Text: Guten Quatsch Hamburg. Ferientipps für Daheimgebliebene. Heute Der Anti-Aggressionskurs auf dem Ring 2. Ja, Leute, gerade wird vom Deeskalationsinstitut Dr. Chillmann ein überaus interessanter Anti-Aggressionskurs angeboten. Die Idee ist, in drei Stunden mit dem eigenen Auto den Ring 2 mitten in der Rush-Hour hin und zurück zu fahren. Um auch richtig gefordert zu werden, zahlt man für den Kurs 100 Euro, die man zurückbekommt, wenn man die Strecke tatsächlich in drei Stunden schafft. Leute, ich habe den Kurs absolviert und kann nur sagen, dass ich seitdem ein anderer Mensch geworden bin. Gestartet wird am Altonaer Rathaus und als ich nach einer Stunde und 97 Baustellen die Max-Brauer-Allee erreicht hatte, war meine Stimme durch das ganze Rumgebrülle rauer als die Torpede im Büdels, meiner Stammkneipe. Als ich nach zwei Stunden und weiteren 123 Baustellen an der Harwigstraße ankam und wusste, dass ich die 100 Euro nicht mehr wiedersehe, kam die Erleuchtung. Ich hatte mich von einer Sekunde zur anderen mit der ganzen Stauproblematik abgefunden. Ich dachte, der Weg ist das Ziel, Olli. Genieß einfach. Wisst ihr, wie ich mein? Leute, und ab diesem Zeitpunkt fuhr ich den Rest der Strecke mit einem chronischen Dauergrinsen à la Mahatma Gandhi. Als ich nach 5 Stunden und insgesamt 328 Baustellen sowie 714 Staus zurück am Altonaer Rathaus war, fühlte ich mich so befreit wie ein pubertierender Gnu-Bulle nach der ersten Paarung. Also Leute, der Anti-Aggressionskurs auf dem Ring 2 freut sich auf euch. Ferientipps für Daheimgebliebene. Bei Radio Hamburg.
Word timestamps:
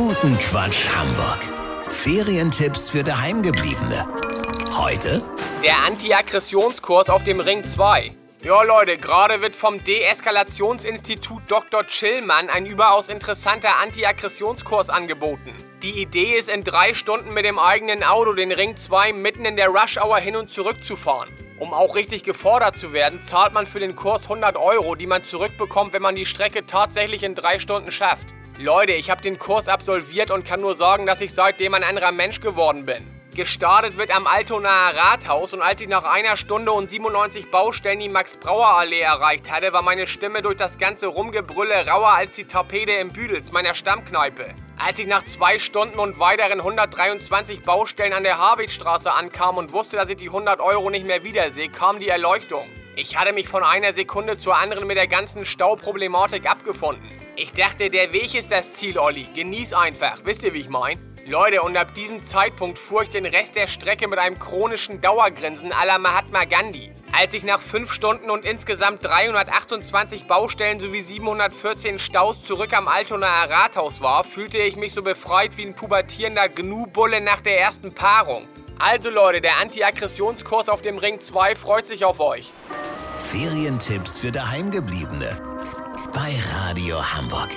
Guten 0.00 0.38
Quatsch 0.38 0.88
Hamburg. 0.96 1.40
Ferientipps 1.90 2.88
für 2.88 3.04
Daheimgebliebene. 3.04 4.08
Heute 4.72 5.22
Der 5.62 5.84
Anti-Aggressionskurs 5.84 7.10
auf 7.10 7.22
dem 7.22 7.38
Ring 7.38 7.62
2. 7.62 8.10
Ja, 8.42 8.62
Leute, 8.62 8.96
gerade 8.96 9.42
wird 9.42 9.54
vom 9.54 9.84
Deeskalationsinstitut 9.84 11.42
Dr. 11.48 11.84
Chillmann 11.84 12.48
ein 12.48 12.64
überaus 12.64 13.10
interessanter 13.10 13.76
Anti-Aggressionskurs 13.76 14.88
angeboten. 14.88 15.52
Die 15.82 16.00
Idee 16.00 16.38
ist, 16.38 16.48
in 16.48 16.64
drei 16.64 16.94
Stunden 16.94 17.34
mit 17.34 17.44
dem 17.44 17.58
eigenen 17.58 18.02
Auto 18.02 18.32
den 18.32 18.52
Ring 18.52 18.78
2 18.78 19.12
mitten 19.12 19.44
in 19.44 19.56
der 19.56 19.68
Rush-Hour 19.68 20.16
hin 20.16 20.34
und 20.34 20.48
zurück 20.48 20.82
zu 20.82 20.96
fahren. 20.96 21.28
Um 21.58 21.74
auch 21.74 21.94
richtig 21.94 22.24
gefordert 22.24 22.78
zu 22.78 22.94
werden, 22.94 23.20
zahlt 23.20 23.52
man 23.52 23.66
für 23.66 23.80
den 23.80 23.96
Kurs 23.96 24.22
100 24.22 24.56
Euro, 24.56 24.94
die 24.94 25.06
man 25.06 25.22
zurückbekommt, 25.22 25.92
wenn 25.92 26.00
man 26.00 26.14
die 26.14 26.24
Strecke 26.24 26.64
tatsächlich 26.64 27.22
in 27.22 27.34
drei 27.34 27.58
Stunden 27.58 27.92
schafft. 27.92 28.28
Leute, 28.60 28.92
ich 28.92 29.08
habe 29.08 29.22
den 29.22 29.38
Kurs 29.38 29.68
absolviert 29.68 30.30
und 30.30 30.44
kann 30.44 30.60
nur 30.60 30.74
sagen, 30.74 31.06
dass 31.06 31.22
ich 31.22 31.32
seitdem 31.32 31.72
ein 31.72 31.82
anderer 31.82 32.12
Mensch 32.12 32.40
geworden 32.40 32.84
bin. 32.84 33.06
Gestartet 33.34 33.96
wird 33.96 34.14
am 34.14 34.26
Altonaer 34.26 34.94
Rathaus 34.94 35.54
und 35.54 35.62
als 35.62 35.80
ich 35.80 35.88
nach 35.88 36.04
einer 36.04 36.36
Stunde 36.36 36.70
und 36.72 36.90
97 36.90 37.50
Baustellen 37.50 38.00
die 38.00 38.10
Max-Brauer-Allee 38.10 39.00
erreicht 39.00 39.50
hatte, 39.50 39.72
war 39.72 39.80
meine 39.80 40.06
Stimme 40.06 40.42
durch 40.42 40.56
das 40.56 40.76
ganze 40.76 41.06
Rumgebrülle 41.06 41.86
rauer 41.86 42.10
als 42.10 42.36
die 42.36 42.44
Torpede 42.44 42.92
im 42.96 43.08
Büdels, 43.08 43.50
meiner 43.50 43.72
Stammkneipe. 43.72 44.48
Als 44.76 44.98
ich 44.98 45.06
nach 45.06 45.24
zwei 45.24 45.58
Stunden 45.58 45.98
und 45.98 46.18
weiteren 46.18 46.58
123 46.58 47.62
Baustellen 47.62 48.12
an 48.12 48.24
der 48.24 48.36
Harwigstraße 48.36 49.10
ankam 49.10 49.56
und 49.56 49.72
wusste, 49.72 49.96
dass 49.96 50.10
ich 50.10 50.18
die 50.18 50.28
100 50.28 50.60
Euro 50.60 50.90
nicht 50.90 51.06
mehr 51.06 51.24
wiedersehe, 51.24 51.70
kam 51.70 51.98
die 51.98 52.08
Erleuchtung. 52.08 52.68
Ich 52.96 53.16
hatte 53.16 53.32
mich 53.32 53.48
von 53.48 53.62
einer 53.62 53.92
Sekunde 53.92 54.36
zur 54.36 54.56
anderen 54.56 54.86
mit 54.86 54.96
der 54.96 55.06
ganzen 55.06 55.44
Stauproblematik 55.44 56.50
abgefunden. 56.50 57.08
Ich 57.36 57.52
dachte, 57.52 57.88
der 57.88 58.12
Weg 58.12 58.34
ist 58.34 58.50
das 58.50 58.74
Ziel, 58.74 58.98
Olli. 58.98 59.26
Genieß 59.34 59.72
einfach. 59.72 60.18
Wisst 60.24 60.42
ihr, 60.42 60.52
wie 60.54 60.60
ich 60.60 60.68
mein? 60.68 60.98
Leute, 61.26 61.62
und 61.62 61.76
ab 61.76 61.94
diesem 61.94 62.24
Zeitpunkt 62.24 62.78
fuhr 62.78 63.02
ich 63.02 63.10
den 63.10 63.26
Rest 63.26 63.54
der 63.54 63.68
Strecke 63.68 64.08
mit 64.08 64.18
einem 64.18 64.38
chronischen 64.38 65.00
Dauergrinsen 65.00 65.72
à 65.72 65.86
la 65.86 65.98
Mahatma 65.98 66.44
Gandhi. 66.44 66.92
Als 67.12 67.32
ich 67.34 67.44
nach 67.44 67.60
5 67.60 67.92
Stunden 67.92 68.30
und 68.30 68.44
insgesamt 68.44 69.04
328 69.04 70.26
Baustellen 70.26 70.80
sowie 70.80 71.00
714 71.00 71.98
Staus 71.98 72.42
zurück 72.42 72.76
am 72.76 72.88
Altonaer 72.88 73.50
Rathaus 73.50 74.00
war, 74.00 74.24
fühlte 74.24 74.58
ich 74.58 74.76
mich 74.76 74.92
so 74.92 75.02
befreit 75.02 75.56
wie 75.56 75.66
ein 75.66 75.74
pubertierender 75.74 76.48
Gnu-Bulle 76.48 77.20
nach 77.20 77.40
der 77.40 77.60
ersten 77.60 77.94
Paarung. 77.94 78.48
Also 78.78 79.10
Leute, 79.10 79.40
der 79.40 79.58
Anti-Aggressionskurs 79.58 80.68
auf 80.68 80.82
dem 80.82 80.98
Ring 80.98 81.20
2 81.20 81.54
freut 81.54 81.86
sich 81.86 82.04
auf 82.04 82.18
euch. 82.18 82.52
Ferientipps 83.20 84.18
für 84.18 84.32
Daheimgebliebene. 84.32 85.28
Bei 86.12 86.34
Radio 86.52 87.00
Hamburg. 87.00 87.50